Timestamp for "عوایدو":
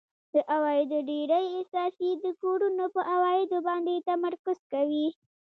0.53-0.97, 3.13-3.57